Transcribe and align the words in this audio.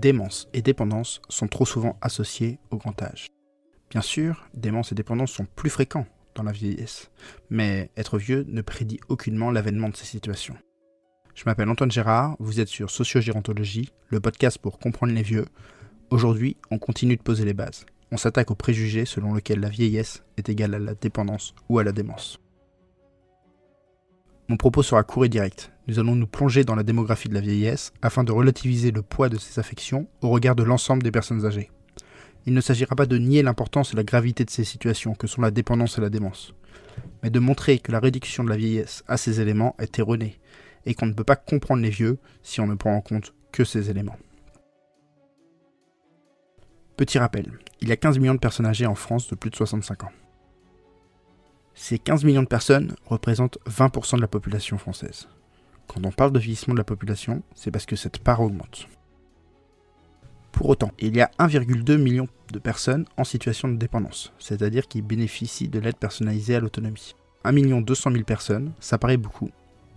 démence 0.00 0.48
et 0.52 0.62
dépendance 0.62 1.20
sont 1.28 1.46
trop 1.46 1.66
souvent 1.66 1.96
associées 2.00 2.58
au 2.70 2.76
grand 2.76 3.00
âge. 3.02 3.26
Bien 3.90 4.00
sûr, 4.00 4.48
démence 4.54 4.92
et 4.92 4.94
dépendance 4.94 5.30
sont 5.30 5.46
plus 5.56 5.70
fréquents 5.70 6.06
dans 6.34 6.42
la 6.42 6.52
vieillesse, 6.52 7.10
mais 7.50 7.90
être 7.96 8.18
vieux 8.18 8.44
ne 8.48 8.62
prédit 8.62 9.00
aucunement 9.08 9.50
l'avènement 9.50 9.88
de 9.88 9.96
ces 9.96 10.06
situations. 10.06 10.56
Je 11.34 11.44
m'appelle 11.44 11.68
Antoine 11.68 11.90
Gérard, 11.90 12.36
vous 12.38 12.60
êtes 12.60 12.68
sur 12.68 12.90
Sociogérontologie, 12.90 13.92
le 14.08 14.20
podcast 14.20 14.58
pour 14.58 14.78
comprendre 14.78 15.12
les 15.12 15.22
vieux. 15.22 15.46
Aujourd'hui, 16.10 16.56
on 16.70 16.78
continue 16.78 17.16
de 17.16 17.22
poser 17.22 17.44
les 17.44 17.54
bases. 17.54 17.84
On 18.10 18.16
s'attaque 18.16 18.50
aux 18.50 18.56
préjugés 18.56 19.04
selon 19.04 19.34
lesquels 19.34 19.60
la 19.60 19.68
vieillesse 19.68 20.24
est 20.36 20.48
égale 20.48 20.74
à 20.74 20.78
la 20.78 20.94
dépendance 20.94 21.54
ou 21.68 21.78
à 21.78 21.84
la 21.84 21.92
démence. 21.92 22.40
Mon 24.50 24.56
propos 24.56 24.82
sera 24.82 25.04
court 25.04 25.24
et 25.24 25.28
direct. 25.28 25.70
Nous 25.86 26.00
allons 26.00 26.16
nous 26.16 26.26
plonger 26.26 26.64
dans 26.64 26.74
la 26.74 26.82
démographie 26.82 27.28
de 27.28 27.34
la 27.34 27.40
vieillesse 27.40 27.92
afin 28.02 28.24
de 28.24 28.32
relativiser 28.32 28.90
le 28.90 29.00
poids 29.00 29.28
de 29.28 29.38
ces 29.38 29.60
affections 29.60 30.08
au 30.22 30.28
regard 30.30 30.56
de 30.56 30.64
l'ensemble 30.64 31.04
des 31.04 31.12
personnes 31.12 31.46
âgées. 31.46 31.70
Il 32.46 32.54
ne 32.54 32.60
s'agira 32.60 32.96
pas 32.96 33.06
de 33.06 33.16
nier 33.16 33.44
l'importance 33.44 33.92
et 33.92 33.96
la 33.96 34.02
gravité 34.02 34.44
de 34.44 34.50
ces 34.50 34.64
situations 34.64 35.14
que 35.14 35.28
sont 35.28 35.40
la 35.40 35.52
dépendance 35.52 35.98
et 35.98 36.00
la 36.00 36.10
démence, 36.10 36.52
mais 37.22 37.30
de 37.30 37.38
montrer 37.38 37.78
que 37.78 37.92
la 37.92 38.00
réduction 38.00 38.42
de 38.42 38.48
la 38.48 38.56
vieillesse 38.56 39.04
à 39.06 39.16
ces 39.16 39.40
éléments 39.40 39.76
est 39.78 40.00
erronée 40.00 40.40
et 40.84 40.94
qu'on 40.94 41.06
ne 41.06 41.12
peut 41.12 41.22
pas 41.22 41.36
comprendre 41.36 41.82
les 41.82 41.90
vieux 41.90 42.18
si 42.42 42.60
on 42.60 42.66
ne 42.66 42.74
prend 42.74 42.96
en 42.96 43.02
compte 43.02 43.32
que 43.52 43.62
ces 43.62 43.88
éléments. 43.88 44.18
Petit 46.96 47.20
rappel, 47.20 47.52
il 47.82 47.88
y 47.88 47.92
a 47.92 47.96
15 47.96 48.18
millions 48.18 48.34
de 48.34 48.40
personnes 48.40 48.66
âgées 48.66 48.86
en 48.86 48.96
France 48.96 49.28
de 49.28 49.36
plus 49.36 49.50
de 49.50 49.54
65 49.56 50.02
ans. 50.02 50.12
Ces 51.82 51.98
15 51.98 52.24
millions 52.24 52.42
de 52.42 52.46
personnes 52.46 52.94
représentent 53.06 53.56
20% 53.66 54.16
de 54.16 54.20
la 54.20 54.28
population 54.28 54.76
française. 54.76 55.28
Quand 55.88 56.04
on 56.04 56.12
parle 56.12 56.30
de 56.30 56.38
vieillissement 56.38 56.74
de 56.74 56.78
la 56.78 56.84
population, 56.84 57.42
c'est 57.54 57.70
parce 57.70 57.86
que 57.86 57.96
cette 57.96 58.18
part 58.18 58.42
augmente. 58.42 58.86
Pour 60.52 60.68
autant, 60.68 60.92
il 60.98 61.16
y 61.16 61.22
a 61.22 61.30
1,2 61.38 61.96
million 61.96 62.28
de 62.52 62.58
personnes 62.58 63.06
en 63.16 63.24
situation 63.24 63.66
de 63.66 63.76
dépendance, 63.76 64.34
c'est-à-dire 64.38 64.88
qui 64.88 65.00
bénéficient 65.00 65.68
de 65.68 65.78
l'aide 65.78 65.96
personnalisée 65.96 66.54
à 66.54 66.60
l'autonomie. 66.60 67.16
1 67.44 67.80
200 67.80 68.12
000 68.12 68.24
personnes, 68.24 68.72
ça 68.78 68.98
paraît 68.98 69.16
beaucoup, 69.16 69.50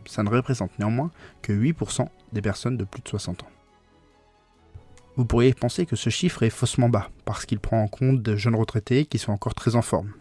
ça 0.05 0.23
ne 0.23 0.29
représente 0.29 0.79
néanmoins 0.79 1.11
que 1.41 1.51
8% 1.51 2.07
des 2.31 2.41
personnes 2.41 2.77
de 2.77 2.85
plus 2.85 3.01
de 3.01 3.09
60 3.09 3.43
ans. 3.43 3.51
Vous 5.17 5.25
pourriez 5.25 5.53
penser 5.53 5.85
que 5.85 5.97
ce 5.97 6.09
chiffre 6.09 6.43
est 6.43 6.49
faussement 6.49 6.87
bas, 6.87 7.09
parce 7.25 7.45
qu'il 7.45 7.59
prend 7.59 7.83
en 7.83 7.89
compte 7.89 8.21
de 8.21 8.37
jeunes 8.37 8.55
retraités 8.55 9.05
qui 9.05 9.17
sont 9.17 9.33
encore 9.33 9.53
très 9.53 9.75
en 9.75 9.81
forme, 9.81 10.13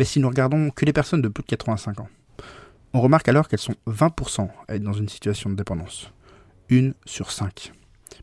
mais 0.00 0.06
si 0.06 0.18
nous 0.18 0.30
regardons 0.30 0.70
que 0.70 0.86
les 0.86 0.94
personnes 0.94 1.20
de 1.20 1.28
plus 1.28 1.42
de 1.42 1.48
85 1.48 2.00
ans, 2.00 2.08
on 2.94 3.02
remarque 3.02 3.28
alors 3.28 3.48
qu'elles 3.48 3.58
sont 3.58 3.74
20% 3.86 4.48
à 4.66 4.74
être 4.74 4.82
dans 4.82 4.94
une 4.94 5.10
situation 5.10 5.50
de 5.50 5.56
dépendance. 5.56 6.10
Une 6.70 6.94
sur 7.04 7.30
5. 7.30 7.70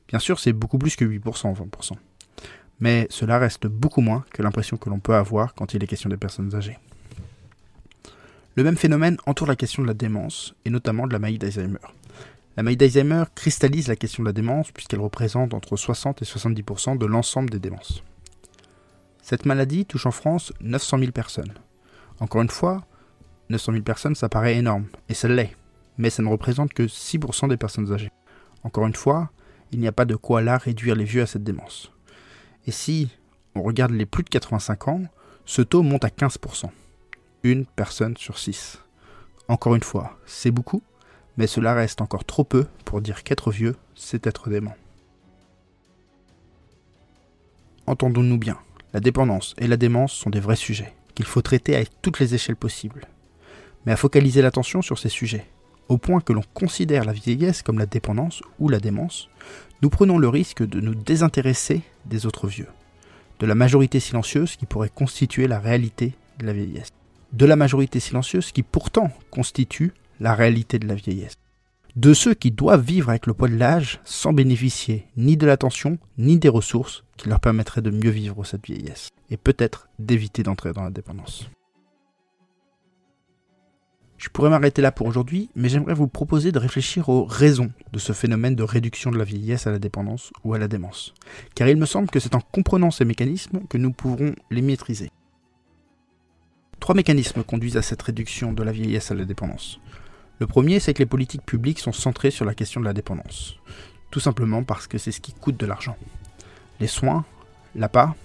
Bien 0.07 0.17
sûr, 0.17 0.39
c'est 0.39 0.53
beaucoup 0.53 0.79
plus 0.79 0.95
que 0.95 1.05
8%, 1.05 1.55
20%. 1.55 1.91
Mais 2.79 3.05
cela 3.11 3.37
reste 3.37 3.67
beaucoup 3.67 4.01
moins 4.01 4.25
que 4.33 4.41
l'impression 4.41 4.77
que 4.77 4.89
l'on 4.89 4.97
peut 4.97 5.13
avoir 5.13 5.53
quand 5.53 5.75
il 5.75 5.83
est 5.83 5.85
question 5.85 6.09
des 6.09 6.17
personnes 6.17 6.55
âgées. 6.55 6.79
Le 8.55 8.63
même 8.63 8.75
phénomène 8.75 9.17
entoure 9.27 9.45
la 9.45 9.55
question 9.55 9.83
de 9.83 9.87
la 9.87 9.93
démence, 9.93 10.55
et 10.65 10.71
notamment 10.71 11.05
de 11.05 11.13
la 11.13 11.19
maladie 11.19 11.37
d'Alzheimer. 11.37 11.77
La 12.55 12.63
maladie 12.63 12.77
d'Alzheimer 12.77 13.25
cristallise 13.35 13.87
la 13.87 13.95
question 13.95 14.23
de 14.23 14.29
la 14.29 14.33
démence 14.33 14.71
puisqu'elle 14.71 15.01
représente 15.01 15.53
entre 15.53 15.77
60 15.77 16.23
et 16.23 16.25
70% 16.25 16.97
de 16.97 17.05
l'ensemble 17.05 17.51
des 17.51 17.59
démences. 17.59 18.01
Cette 19.21 19.45
maladie 19.45 19.85
touche 19.85 20.07
en 20.07 20.11
France 20.11 20.53
900 20.61 20.99
000 20.99 21.11
personnes, 21.11 21.53
encore 22.19 22.41
une 22.41 22.49
fois, 22.49 22.83
900 23.49 23.73
000 23.73 23.83
personnes, 23.83 24.15
ça 24.15 24.29
paraît 24.29 24.57
énorme, 24.57 24.87
et 25.07 25.13
ça 25.13 25.27
l'est, 25.27 25.55
mais 25.97 26.09
ça 26.09 26.23
ne 26.23 26.27
représente 26.27 26.73
que 26.73 26.83
6% 26.83 27.49
des 27.49 27.57
personnes 27.57 27.91
âgées. 27.93 28.11
Encore 28.63 28.87
une 28.87 28.95
fois, 28.95 29.29
il 29.71 29.79
n'y 29.79 29.87
a 29.87 29.91
pas 29.91 30.05
de 30.05 30.15
quoi 30.15 30.41
là 30.41 30.57
réduire 30.57 30.95
les 30.95 31.03
vieux 31.03 31.21
à 31.21 31.27
cette 31.27 31.43
démence. 31.43 31.91
Et 32.65 32.71
si 32.71 33.09
on 33.55 33.61
regarde 33.61 33.91
les 33.91 34.05
plus 34.05 34.23
de 34.23 34.29
85 34.29 34.87
ans, 34.87 35.03
ce 35.45 35.61
taux 35.61 35.83
monte 35.83 36.03
à 36.03 36.09
15%. 36.09 36.69
Une 37.43 37.65
personne 37.65 38.17
sur 38.17 38.37
6. 38.37 38.79
Encore 39.47 39.75
une 39.75 39.83
fois, 39.83 40.17
c'est 40.25 40.51
beaucoup, 40.51 40.81
mais 41.37 41.47
cela 41.47 41.73
reste 41.73 42.01
encore 42.01 42.25
trop 42.25 42.43
peu 42.43 42.65
pour 42.83 43.01
dire 43.01 43.23
qu'être 43.23 43.51
vieux, 43.51 43.75
c'est 43.95 44.27
être 44.27 44.49
dément. 44.49 44.75
Entendons-nous 47.85 48.37
bien, 48.37 48.57
la 48.93 48.99
dépendance 48.99 49.55
et 49.59 49.67
la 49.67 49.77
démence 49.77 50.11
sont 50.11 50.29
des 50.29 50.41
vrais 50.41 50.57
sujets 50.57 50.93
qu'il 51.17 51.25
faut 51.25 51.41
traiter 51.41 51.75
à 51.75 51.83
toutes 52.03 52.19
les 52.19 52.35
échelles 52.35 52.55
possibles, 52.55 53.07
mais 53.87 53.91
à 53.91 53.97
focaliser 53.97 54.43
l'attention 54.43 54.83
sur 54.83 54.99
ces 54.99 55.09
sujets, 55.09 55.47
au 55.89 55.97
point 55.97 56.21
que 56.21 56.31
l'on 56.31 56.43
considère 56.53 57.05
la 57.05 57.11
vieillesse 57.11 57.63
comme 57.63 57.79
la 57.79 57.87
dépendance 57.87 58.43
ou 58.59 58.69
la 58.69 58.79
démence, 58.79 59.27
nous 59.81 59.89
prenons 59.89 60.19
le 60.19 60.29
risque 60.29 60.61
de 60.61 60.79
nous 60.79 60.93
désintéresser 60.93 61.81
des 62.05 62.27
autres 62.27 62.47
vieux, 62.47 62.67
de 63.39 63.47
la 63.47 63.55
majorité 63.55 63.99
silencieuse 63.99 64.57
qui 64.57 64.67
pourrait 64.67 64.91
constituer 64.93 65.47
la 65.47 65.59
réalité 65.59 66.13
de 66.37 66.45
la 66.45 66.53
vieillesse, 66.53 66.89
de 67.33 67.45
la 67.47 67.55
majorité 67.55 67.99
silencieuse 67.99 68.51
qui 68.51 68.61
pourtant 68.61 69.11
constitue 69.31 69.93
la 70.19 70.35
réalité 70.35 70.77
de 70.77 70.87
la 70.87 70.93
vieillesse, 70.93 71.39
de 71.97 72.13
ceux 72.13 72.35
qui 72.35 72.51
doivent 72.51 72.85
vivre 72.85 73.09
avec 73.09 73.25
le 73.25 73.33
poids 73.33 73.47
de 73.47 73.55
l'âge 73.55 73.99
sans 74.05 74.31
bénéficier 74.31 75.07
ni 75.17 75.35
de 75.35 75.47
l'attention 75.47 75.97
ni 76.19 76.37
des 76.37 76.47
ressources 76.47 77.03
qui 77.17 77.27
leur 77.27 77.39
permettraient 77.39 77.81
de 77.81 77.89
mieux 77.89 78.11
vivre 78.11 78.43
cette 78.43 78.67
vieillesse 78.67 79.09
et 79.31 79.37
peut-être 79.37 79.89
d'éviter 79.97 80.43
d'entrer 80.43 80.73
dans 80.73 80.83
la 80.83 80.91
dépendance. 80.91 81.49
Je 84.19 84.29
pourrais 84.29 84.51
m'arrêter 84.51 84.83
là 84.83 84.91
pour 84.91 85.07
aujourd'hui, 85.07 85.49
mais 85.55 85.69
j'aimerais 85.69 85.95
vous 85.95 86.07
proposer 86.07 86.51
de 86.51 86.59
réfléchir 86.59 87.09
aux 87.09 87.25
raisons 87.25 87.71
de 87.93 87.99
ce 87.99 88.13
phénomène 88.13 88.55
de 88.55 88.63
réduction 88.63 89.09
de 89.09 89.17
la 89.17 89.23
vieillesse 89.23 89.65
à 89.65 89.71
la 89.71 89.79
dépendance 89.79 90.31
ou 90.43 90.53
à 90.53 90.59
la 90.59 90.67
démence, 90.67 91.15
car 91.55 91.67
il 91.67 91.77
me 91.77 91.87
semble 91.87 92.11
que 92.11 92.19
c'est 92.19 92.35
en 92.35 92.41
comprenant 92.41 92.91
ces 92.91 93.05
mécanismes 93.05 93.61
que 93.69 93.79
nous 93.79 93.91
pourrons 93.91 94.35
les 94.51 94.61
maîtriser. 94.61 95.09
Trois 96.79 96.93
mécanismes 96.93 97.43
conduisent 97.43 97.77
à 97.77 97.81
cette 97.81 98.03
réduction 98.03 98.53
de 98.53 98.61
la 98.61 98.71
vieillesse 98.71 99.09
à 99.09 99.15
la 99.15 99.25
dépendance. 99.25 99.79
Le 100.39 100.47
premier, 100.47 100.79
c'est 100.79 100.93
que 100.93 100.99
les 100.99 101.07
politiques 101.07 101.45
publiques 101.45 101.79
sont 101.79 101.91
centrées 101.91 102.31
sur 102.31 102.45
la 102.45 102.53
question 102.53 102.79
de 102.79 102.85
la 102.85 102.93
dépendance, 102.93 103.57
tout 104.11 104.19
simplement 104.19 104.63
parce 104.63 104.87
que 104.87 104.97
c'est 104.97 105.11
ce 105.11 105.21
qui 105.21 105.33
coûte 105.33 105.57
de 105.57 105.65
l'argent. 105.65 105.97
Les 106.79 106.87
soins, 106.87 107.25
l'APA, 107.75 108.15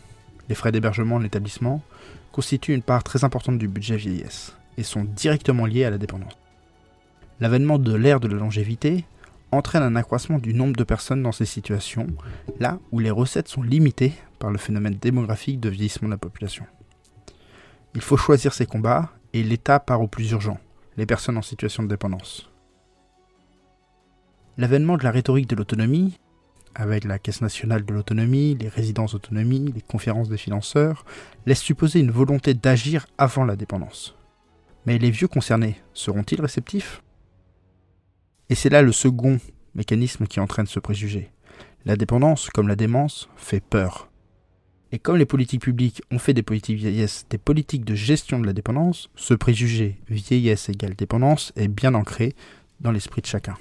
les 0.49 0.55
frais 0.55 0.73
d'hébergement 0.73 1.19
de 1.19 1.25
l'établissement 1.25 1.83
constituent 2.31 2.75
une 2.75 2.83
part 2.83 3.03
très 3.03 3.25
importante 3.25 3.59
du 3.59 3.69
budget 3.69 3.97
vieillesse 3.97 4.55
et 4.77 4.83
sont 4.83 5.05
directement 5.05 5.65
liés 5.65 5.85
à 5.85 5.91
la 5.91 5.99
dépendance. 5.99 6.37
L'avènement 7.41 7.79
de 7.79 7.95
l'ère 7.95 8.21
de 8.21 8.29
la 8.29 8.37
longévité 8.37 9.05
entraîne 9.51 9.83
un 9.83 9.97
accroissement 9.97 10.39
du 10.39 10.55
nombre 10.55 10.77
de 10.77 10.85
personnes 10.85 11.23
dans 11.23 11.33
ces 11.33 11.45
situations, 11.45 12.07
là 12.61 12.79
où 12.91 12.99
les 12.99 13.11
recettes 13.11 13.49
sont 13.49 13.63
limitées 13.63 14.13
par 14.39 14.51
le 14.51 14.59
phénomène 14.59 14.97
démographique 15.01 15.61
de 15.61 15.69
vieillissement 15.69 16.09
de 16.09 16.15
la 16.15 16.19
population. 16.19 16.65
Il 17.95 18.01
faut 18.01 18.17
choisir 18.17 18.55
ses 18.55 18.67
combats 18.67 19.11
et 19.33 19.43
l'État 19.43 19.81
part 19.81 20.01
au 20.01 20.09
plus 20.09 20.31
urgent, 20.31 20.59
les 20.97 21.07
personnes 21.07 21.39
en 21.39 21.43
situation 21.43 21.83
de 21.83 21.89
dépendance. 21.89 22.51
L'avènement 24.59 24.97
de 24.97 25.05
la 25.05 25.11
rhétorique 25.11 25.49
de 25.49 25.57
l'autonomie 25.57 26.19
avec 26.75 27.05
la 27.05 27.19
Caisse 27.19 27.43
nationale 27.43 27.85
de 27.85 27.93
l'autonomie, 27.93 28.57
les 28.59 28.69
résidences 28.69 29.13
d'autonomie, 29.13 29.73
les 29.75 29.81
conférences 29.81 30.29
des 30.29 30.37
financeurs, 30.37 31.05
laisse 31.47 31.61
supposer 31.61 32.01
une 32.01 32.11
volonté 32.11 32.55
d'agir 32.55 33.07
avant 33.19 33.45
la 33.45 33.57
dépendance. 33.57 34.17
Mais 34.87 34.99
les 34.99 35.11
vieux 35.11 35.29
concernés 35.29 35.77
seront-ils 35.93 36.41
réceptifs? 36.41 37.03
Et 38.49 38.55
c'est 38.55 38.71
là 38.71 38.83
le 38.83 38.93
second 38.93 39.39
mécanisme 39.75 40.27
qui 40.27 40.41
entraîne 40.41 40.67
ce 40.67 40.81
préjugé. 40.81 41.31
La 41.85 41.97
dépendance, 41.97 42.49
comme 42.51 42.69
la 42.69 42.77
démence, 42.77 43.29
fait 43.37 43.61
peur. 43.61 44.12
Et 44.93 44.99
comme 44.99 45.17
les 45.17 45.27
politiques 45.27 45.63
publiques 45.63 46.03
ont 46.11 46.19
fait 46.19 46.35
des 46.35 46.43
politiques 46.43 46.77
vieillesse 46.77 47.25
des 47.31 47.39
politiques 47.39 47.85
de 47.85 47.95
gestion 47.95 48.39
de 48.39 48.47
la 48.47 48.53
dépendance, 48.53 49.09
ce 49.17 49.33
préjugé 49.33 49.99
vieillesse 50.09 50.69
égale 50.69 50.95
dépendance 50.95 51.53
est 51.57 51.69
bien 51.69 51.95
ancré 51.95 52.35
dans 52.81 52.93
l'esprit 52.93 53.23
de 53.23 53.27
chacun. 53.27 53.55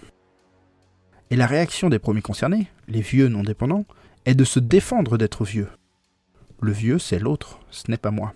Et 1.29 1.37
la 1.37 1.47
réaction 1.47 1.87
des 1.89 1.99
premiers 1.99 2.21
concernés, 2.21 2.67
les 2.89 2.99
vieux 2.99 3.29
non 3.29 3.43
dépendants, 3.43 3.85
est 4.25 4.35
de 4.35 4.43
se 4.43 4.59
défendre 4.59 5.17
d'être 5.17 5.45
vieux. 5.45 5.69
Le 6.59 6.73
vieux, 6.73 6.99
c'est 6.99 7.17
l'autre, 7.19 7.59
ce 7.71 7.89
n'est 7.89 7.97
pas 7.97 8.11
moi. 8.11 8.33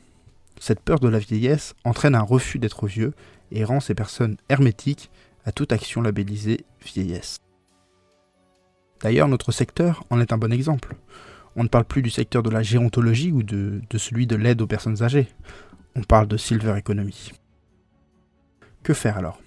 Cette 0.57 0.79
peur 0.79 1.01
de 1.01 1.09
la 1.09 1.19
vieillesse 1.19 1.75
entraîne 1.83 2.15
un 2.15 2.21
refus 2.21 2.59
d'être 2.59 2.87
vieux 2.87 3.13
et 3.51 3.65
rend 3.65 3.81
ces 3.81 3.93
personnes 3.93 4.37
hermétiques 4.47 5.11
à 5.43 5.51
toute 5.51 5.73
action 5.73 6.01
labellisée 6.01 6.65
vieillesse. 6.81 7.39
D'ailleurs, 9.01 9.27
notre 9.27 9.51
secteur 9.51 10.05
en 10.09 10.21
est 10.21 10.31
un 10.31 10.37
bon 10.37 10.53
exemple. 10.53 10.95
On 11.55 11.63
ne 11.63 11.69
parle 11.69 11.85
plus 11.85 12.01
du 12.01 12.09
secteur 12.09 12.43
de 12.43 12.49
la 12.49 12.61
gérontologie 12.61 13.31
ou 13.31 13.43
de, 13.43 13.81
celui 13.97 14.27
de 14.27 14.35
l'aide 14.35 14.61
aux 14.61 14.67
personnes 14.67 15.01
âgées. 15.03 15.27
On 15.95 16.03
parle 16.03 16.27
de 16.27 16.37
silver 16.37 16.77
economy. 16.77 17.31
Que 18.83 18.93
faire 18.93 19.17
alors? 19.17 19.41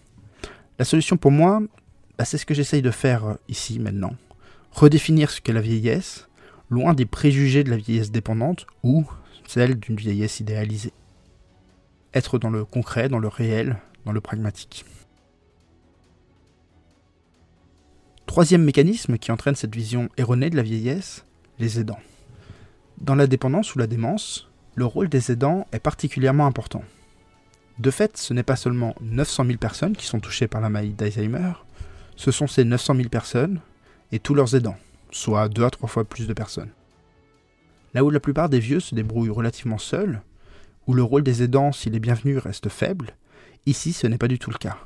La 0.79 0.85
solution 0.85 1.17
pour 1.17 1.31
moi, 1.31 1.61
bah, 2.17 2.25
c'est 2.25 2.39
ce 2.39 2.47
que 2.47 2.55
j'essaye 2.55 2.83
de 2.83 2.91
faire 2.91 3.25
euh, 3.27 3.35
ici 3.49 3.79
maintenant. 3.79 4.15
Redéfinir 4.73 5.31
ce 5.31 5.41
qu'est 5.41 5.53
la 5.53 5.61
vieillesse, 5.61 6.29
loin 6.71 6.95
des 6.95 7.05
préjugés 7.05 7.65
de 7.65 7.71
la 7.71 7.77
vieillesse 7.77 8.11
dépendante 8.11 8.67
ou 8.83 9.05
celle 9.47 9.79
d'une 9.79 9.97
vieillesse 9.97 10.41
idéalisée. 10.41 10.93
Être 12.15 12.39
dans 12.39 12.51
le 12.51 12.65
concret, 12.65 13.09
dans 13.09 13.19
le 13.19 13.29
réel, 13.29 13.77
dans 14.07 14.13
le 14.13 14.21
pragmatique. 14.21 14.85
Troisième 18.27 18.63
mécanisme 18.63 19.19
qui 19.19 19.33
entraîne 19.33 19.55
cette 19.55 19.75
vision 19.75 20.09
erronée 20.17 20.51
de 20.51 20.57
la 20.57 20.63
vieillesse, 20.63 21.25
les 21.59 21.81
aidants. 21.81 22.01
Dans 23.01 23.15
la 23.15 23.27
dépendance 23.27 23.75
ou 23.75 23.79
la 23.79 23.87
démence, 23.87 24.49
le 24.75 24.85
rôle 24.85 25.09
des 25.09 25.31
aidants 25.31 25.67
est 25.73 25.79
particulièrement 25.79 26.47
important. 26.47 26.83
De 27.79 27.91
fait, 27.91 28.17
ce 28.17 28.35
n'est 28.35 28.43
pas 28.43 28.57
seulement 28.57 28.95
900 29.01 29.45
000 29.47 29.59
personnes 29.59 29.97
qui 29.97 30.07
sont 30.07 30.21
touchées 30.21 30.49
par 30.49 30.61
la 30.61 30.69
maladie 30.69 30.95
d'Alzheimer, 30.95 31.53
ce 32.17 32.33
sont 32.33 32.49
ces 32.49 32.65
900 32.65 32.97
000 32.97 33.09
personnes 33.09 33.61
et 34.11 34.19
tous 34.19 34.35
leurs 34.35 34.57
aidants, 34.57 34.77
soit 35.13 35.49
deux 35.49 35.65
à 35.65 35.71
trois 35.71 35.89
fois 35.89 36.05
plus 36.05 36.27
de 36.27 36.33
personnes. 36.33 36.71
Là 37.95 38.05
où 38.05 38.11
la 38.11 38.21
plupart 38.21 38.49
des 38.49 38.59
vieux 38.59 38.81
se 38.81 38.95
débrouillent 38.95 39.31
relativement 39.31 39.79
seuls, 39.79 40.21
où 40.89 40.95
le 40.95 41.03
rôle 41.03 41.23
des 41.23 41.43
aidants, 41.43 41.73
s'il 41.73 41.95
est 41.95 42.01
bienvenu, 42.01 42.39
reste 42.39 42.69
faible, 42.69 43.15
ici 43.67 43.93
ce 43.93 44.07
n'est 44.07 44.19
pas 44.19 44.29
du 44.29 44.39
tout 44.39 44.51
le 44.51 44.59
cas. 44.59 44.77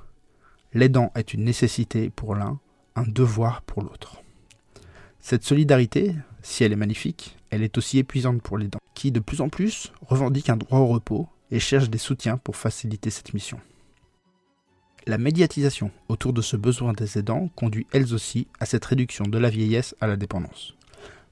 L'aidant 0.74 1.12
est 1.14 1.32
une 1.32 1.44
nécessité 1.44 2.10
pour 2.10 2.34
l'un, 2.34 2.58
un 2.96 3.04
devoir 3.04 3.62
pour 3.62 3.82
l'autre. 3.82 4.22
Cette 5.20 5.44
solidarité, 5.44 6.14
si 6.42 6.64
elle 6.64 6.72
est 6.72 6.76
magnifique, 6.76 7.36
elle 7.50 7.62
est 7.62 7.78
aussi 7.78 7.98
épuisante 7.98 8.42
pour 8.42 8.58
l'aidant, 8.58 8.80
qui 8.94 9.12
de 9.12 9.20
plus 9.20 9.40
en 9.40 9.48
plus 9.48 9.92
revendique 10.06 10.50
un 10.50 10.56
droit 10.56 10.80
au 10.80 10.88
repos 10.88 11.28
et 11.50 11.60
cherche 11.60 11.90
des 11.90 11.98
soutiens 11.98 12.36
pour 12.36 12.56
faciliter 12.56 13.10
cette 13.10 13.34
mission. 13.34 13.60
La 15.06 15.18
médiatisation 15.18 15.90
autour 16.08 16.32
de 16.32 16.42
ce 16.42 16.56
besoin 16.56 16.92
des 16.92 17.18
aidants 17.18 17.48
conduit 17.56 17.86
elles 17.92 18.14
aussi 18.14 18.46
à 18.60 18.66
cette 18.66 18.84
réduction 18.84 19.24
de 19.24 19.38
la 19.38 19.50
vieillesse 19.50 19.96
à 20.00 20.06
la 20.06 20.16
dépendance. 20.16 20.74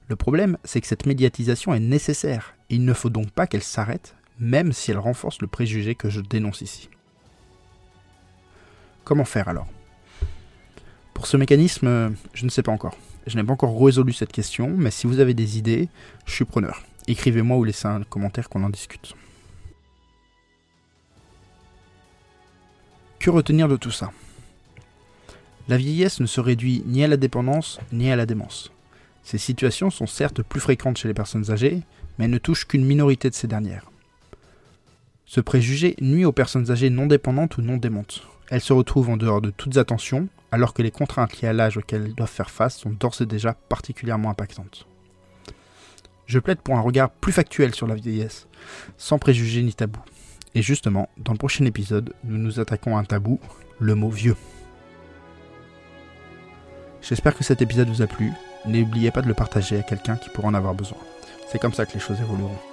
Le 0.09 0.15
problème, 0.17 0.57
c'est 0.65 0.81
que 0.81 0.87
cette 0.87 1.05
médiatisation 1.05 1.73
est 1.73 1.79
nécessaire, 1.79 2.55
et 2.69 2.75
il 2.75 2.83
ne 2.83 2.93
faut 2.93 3.09
donc 3.09 3.31
pas 3.31 3.47
qu'elle 3.47 3.63
s'arrête, 3.63 4.15
même 4.39 4.73
si 4.73 4.91
elle 4.91 4.97
renforce 4.97 5.41
le 5.41 5.47
préjugé 5.47 5.95
que 5.95 6.09
je 6.09 6.19
dénonce 6.19 6.61
ici. 6.61 6.89
Comment 9.05 9.25
faire 9.25 9.47
alors? 9.47 9.67
Pour 11.13 11.27
ce 11.27 11.37
mécanisme, 11.37 12.13
je 12.33 12.45
ne 12.45 12.49
sais 12.49 12.63
pas 12.63 12.71
encore. 12.71 12.97
Je 13.27 13.35
n'ai 13.35 13.43
pas 13.43 13.53
encore 13.53 13.79
résolu 13.79 14.13
cette 14.13 14.31
question, 14.31 14.73
mais 14.75 14.91
si 14.91 15.07
vous 15.07 15.19
avez 15.19 15.33
des 15.33 15.57
idées, 15.57 15.89
je 16.25 16.33
suis 16.33 16.45
preneur. 16.45 16.83
Écrivez-moi 17.07 17.57
ou 17.57 17.63
laissez 17.63 17.87
un 17.87 18.03
commentaire 18.03 18.49
qu'on 18.49 18.63
en 18.63 18.69
discute. 18.69 19.13
Que 23.19 23.29
retenir 23.29 23.67
de 23.67 23.77
tout 23.77 23.91
ça? 23.91 24.11
La 25.67 25.77
vieillesse 25.77 26.19
ne 26.19 26.25
se 26.25 26.41
réduit 26.41 26.83
ni 26.85 27.03
à 27.03 27.07
la 27.07 27.17
dépendance 27.17 27.79
ni 27.91 28.11
à 28.11 28.15
la 28.15 28.25
démence. 28.25 28.71
Ces 29.23 29.37
situations 29.37 29.91
sont 29.91 30.07
certes 30.07 30.41
plus 30.41 30.59
fréquentes 30.59 30.97
chez 30.97 31.07
les 31.07 31.13
personnes 31.13 31.51
âgées, 31.51 31.81
mais 32.17 32.25
elles 32.25 32.31
ne 32.31 32.39
touchent 32.39 32.65
qu'une 32.65 32.85
minorité 32.85 33.29
de 33.29 33.35
ces 33.35 33.47
dernières. 33.47 33.91
Ce 35.25 35.39
préjugé 35.39 35.95
nuit 36.01 36.25
aux 36.25 36.31
personnes 36.31 36.71
âgées 36.71 36.89
non 36.89 37.05
dépendantes 37.05 37.57
ou 37.57 37.61
non 37.61 37.77
démentes. 37.77 38.23
Elles 38.51 38.61
se 38.61 38.73
retrouvent 38.73 39.09
en 39.09 39.15
dehors 39.15 39.41
de 39.41 39.49
toutes 39.49 39.77
attentions, 39.77 40.27
alors 40.51 40.73
que 40.73 40.81
les 40.81 40.91
contraintes 40.91 41.39
liées 41.39 41.47
à 41.47 41.53
l'âge 41.53 41.77
auxquelles 41.77 42.03
elles 42.03 42.13
doivent 42.13 42.29
faire 42.29 42.49
face 42.49 42.77
sont 42.77 42.89
d'ores 42.89 43.21
et 43.21 43.25
déjà 43.25 43.53
particulièrement 43.53 44.29
impactantes. 44.29 44.85
Je 46.25 46.37
plaide 46.37 46.59
pour 46.59 46.77
un 46.77 46.81
regard 46.81 47.09
plus 47.09 47.31
factuel 47.31 47.73
sur 47.73 47.87
la 47.87 47.95
vieillesse, 47.95 48.47
sans 48.97 49.19
préjugés 49.19 49.63
ni 49.63 49.73
tabous. 49.73 50.03
Et 50.53 50.61
justement, 50.61 51.07
dans 51.17 51.31
le 51.31 51.37
prochain 51.37 51.63
épisode, 51.63 52.13
nous 52.25 52.37
nous 52.37 52.59
attaquons 52.59 52.97
à 52.97 52.99
un 52.99 53.05
tabou, 53.05 53.39
le 53.79 53.95
mot 53.95 54.09
vieux. 54.09 54.35
J'espère 57.01 57.37
que 57.37 57.45
cet 57.45 57.61
épisode 57.61 57.87
vous 57.87 58.01
a 58.01 58.07
plu. 58.07 58.33
N'oubliez 58.65 59.11
pas 59.11 59.21
de 59.21 59.27
le 59.29 59.33
partager 59.33 59.79
à 59.79 59.83
quelqu'un 59.83 60.17
qui 60.17 60.29
pourra 60.29 60.49
en 60.49 60.53
avoir 60.53 60.73
besoin. 60.73 60.99
C'est 61.47 61.59
comme 61.59 61.73
ça 61.73 61.85
que 61.85 61.93
les 61.93 62.01
choses 62.01 62.19
évolueront. 62.19 62.70